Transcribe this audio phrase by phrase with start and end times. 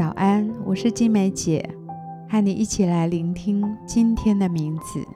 [0.00, 1.62] 早安，我是金梅姐，
[2.26, 5.06] 和你一起来聆听今天的名字。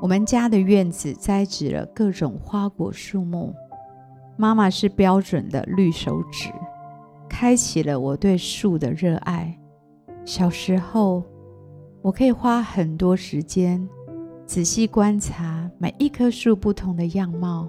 [0.00, 3.54] 我们家的院子栽植了各种花果树木，
[4.36, 6.50] 妈妈是标准的绿手指，
[7.28, 9.56] 开启了我对树的热爱。
[10.24, 11.22] 小时候，
[12.02, 13.88] 我可以花很多时间
[14.46, 17.68] 仔细观察每一棵树不同的样貌，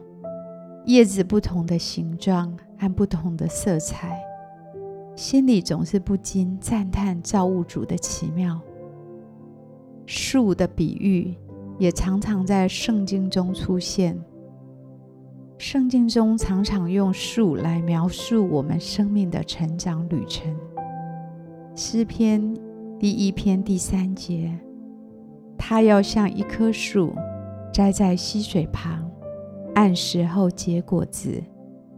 [0.87, 4.19] 叶子不同的形状和不同的色彩，
[5.15, 8.59] 心里总是不禁赞叹造物主的奇妙。
[10.05, 11.35] 树的比喻
[11.77, 14.19] 也常常在圣经中出现，
[15.57, 20.53] 圣经中常常用树来描述我们生命的成长旅程。
[21.75, 22.53] 诗篇
[22.99, 24.57] 第一篇第三节，
[25.57, 27.13] 它要像一棵树
[27.73, 29.09] 栽在溪水旁，
[29.75, 31.41] 按时候结果子，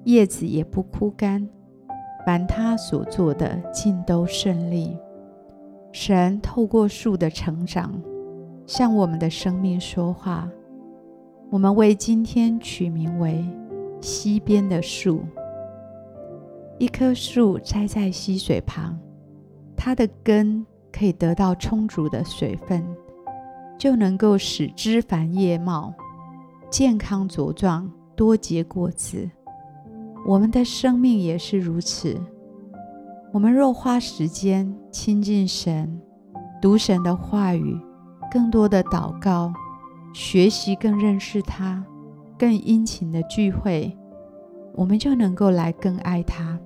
[0.04, 1.50] 叶子也不枯干，
[2.26, 4.98] 凡他所做的尽都顺利。
[5.92, 7.94] 神透过树的成长，
[8.66, 10.50] 向我们的生命说话。
[11.50, 13.46] 我们为今天取名为
[14.02, 15.22] 溪边的树。
[16.80, 18.98] 一棵树栽在溪水旁。
[19.76, 22.82] 它的根可以得到充足的水分，
[23.78, 25.94] 就能够使枝繁叶茂、
[26.72, 29.30] 健康茁壮、多结果子。
[30.26, 32.20] 我们的生命也是如此。
[33.32, 36.00] 我们若花时间亲近神，
[36.62, 37.78] 读神的话语，
[38.32, 39.52] 更多的祷告，
[40.14, 41.84] 学习更认识他，
[42.38, 43.98] 更殷勤的聚会，
[44.76, 46.60] 我们就能够来更爱他。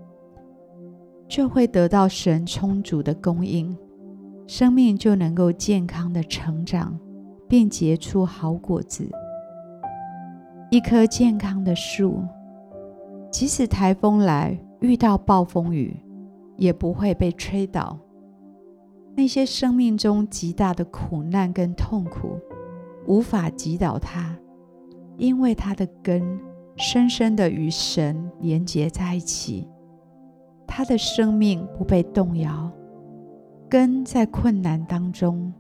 [1.27, 3.75] 就会得到神充足的供应，
[4.45, 6.97] 生命就能够健康的成长，
[7.49, 9.09] 并结出好果子。
[10.69, 12.23] 一棵健康的树，
[13.37, 15.95] 即使台风来，遇到暴风雨，
[16.55, 17.95] 也不会被吹倒。
[19.15, 22.39] 那些生命中极大的苦难跟痛苦，
[23.05, 24.35] 无法击倒它，
[25.17, 26.39] 因为它的根
[26.77, 29.67] 深深的与神连结在一起。
[30.65, 32.71] 他的生命不被动摇，
[33.69, 35.53] 根在困难当中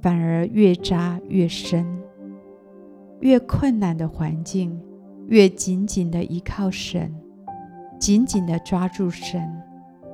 [0.00, 1.86] 反而越扎越深。
[3.20, 4.76] 越困难的环境，
[5.32, 7.10] 越紧紧的依靠神，
[7.98, 9.42] 紧紧的抓住神，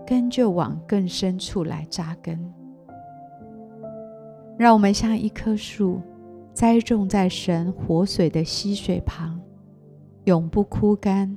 [0.06, 2.38] 根就往更深处来扎根。
[4.56, 6.00] 让我们像一棵树，
[6.54, 9.40] 栽种在神活水的溪水旁，
[10.22, 11.36] 永不枯干，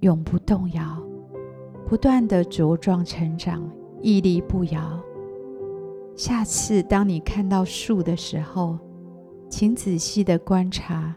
[0.00, 0.82] 永不动摇。
[1.86, 4.98] 不断的茁壮成长，屹立不摇。
[6.16, 8.78] 下次当你看到树的时候，
[9.50, 11.14] 请仔细的观察，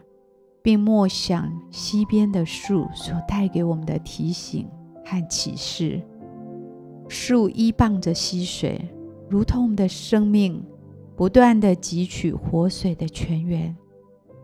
[0.62, 4.68] 并默想溪边的树所带给我们的提醒
[5.04, 6.00] 和启示。
[7.08, 8.80] 树依傍着溪水，
[9.28, 10.64] 如同我们的生命，
[11.16, 13.76] 不断的汲取活水的泉源。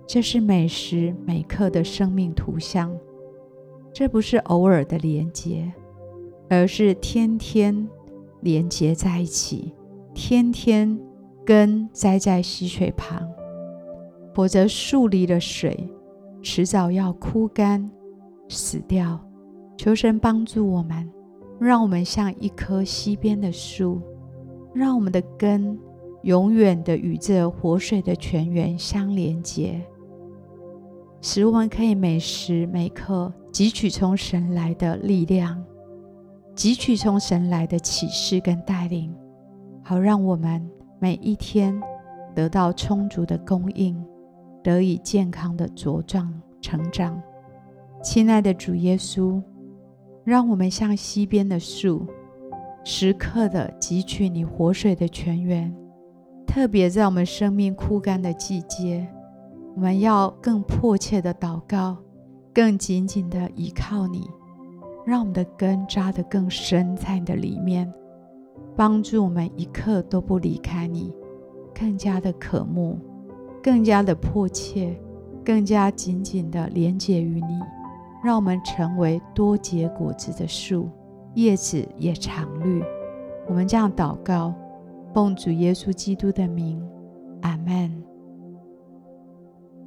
[0.06, 2.94] 这是每时每刻的生命图像，
[3.92, 5.72] 这不是偶尔的连接。
[6.50, 7.86] 而是天天
[8.40, 9.74] 连接在一起，
[10.14, 10.98] 天天
[11.44, 13.28] 根栽在溪水旁，
[14.34, 15.86] 否则树离了水，
[16.43, 17.91] 迟早要枯干
[18.49, 19.19] 死掉。
[19.76, 21.09] 求神帮助我们，
[21.60, 24.00] 让我们像一棵溪边的树，
[24.75, 25.78] 让我们的根
[26.22, 29.81] 永远的与这活水的泉源相连结，
[31.21, 35.65] 使我们可以每时每刻汲取从神来的力量。
[36.56, 39.15] 汲取从神来的启示跟带领，
[39.84, 40.69] 好让我们
[40.99, 41.81] 每一天
[42.34, 43.97] 得到充足的供应，
[44.68, 46.30] 得以健康的茁壮
[46.60, 47.18] 成长。
[48.02, 49.42] 亲爱的主耶稣，
[50.24, 52.06] 让我们像溪边的树，
[52.84, 55.74] 时刻的汲取你活水的泉源。
[56.46, 59.08] 特别在我们生命枯干的季节，
[59.74, 61.96] 我们要更迫切的祷告，
[62.52, 64.28] 更紧紧的依靠你。
[65.06, 67.90] 让我们的根扎得更深，在你的里面，
[68.76, 71.10] 帮助我们一刻都不离开你，
[71.75, 72.98] 更加的渴慕，
[73.69, 74.99] 更加的迫切，
[75.44, 77.61] 更加紧紧的连结于你。
[78.25, 80.88] 让我们成为多结果子的树，
[81.35, 82.82] 叶子也常绿。
[83.47, 84.55] 我们这样祷告，
[85.12, 86.82] 奉主耶稣基督的名，
[87.43, 88.03] 阿门。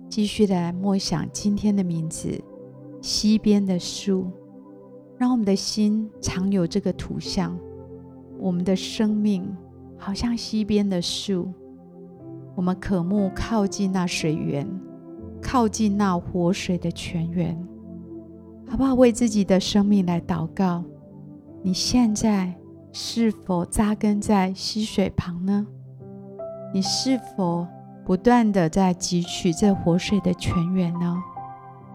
[0.08, 2.40] 继续来默想今天的名字：
[3.02, 4.28] 西边的树。
[5.18, 7.58] 让我们的心常有这个图像，
[8.38, 9.58] 我们的生命
[9.98, 11.52] 好像西边的树，
[12.62, 14.70] 我们渴慕靠近那水源，
[15.42, 17.58] 靠近那活水的泉源，
[18.70, 18.94] 好不好？
[18.94, 20.84] 为自己的生命来祷告。
[21.64, 22.54] 你现在
[22.92, 25.66] 是否扎根在溪水旁呢？
[26.72, 27.66] 你是否
[28.06, 31.18] 不断地在汲取这活水的泉源呢？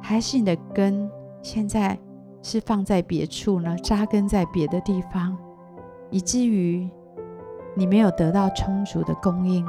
[0.03, 1.09] 还是你的根
[1.43, 1.97] 现在
[2.43, 3.77] 是放在别处呢？
[3.85, 5.39] 扎根在别的地方，
[6.11, 6.91] 以至于
[7.77, 9.65] 你没有得到充足的供应，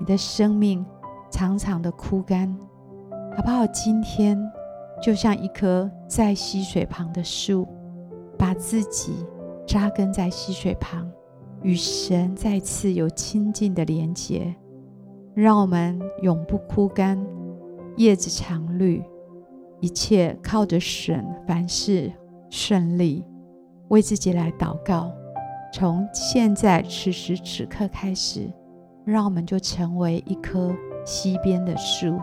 [0.00, 0.84] 你的生命
[1.30, 2.48] 常常的枯干，
[3.36, 3.66] 好不好？
[3.66, 4.36] 今天
[5.02, 7.68] 就像一棵在溪水旁的树，
[8.38, 9.12] 把自己
[9.66, 11.06] 扎根在溪水旁，
[11.62, 14.54] 与神再次有亲近的连结，
[15.34, 17.22] 让我们永不枯干，
[17.98, 19.04] 叶子常绿，
[19.80, 22.10] 一切靠着神，凡事
[22.48, 23.22] 顺利。
[23.88, 25.12] 为自己来祷告，
[25.74, 28.48] 从现在此时此刻开始，
[29.04, 30.74] 让我们就成为一棵
[31.04, 32.20] 溪边的树。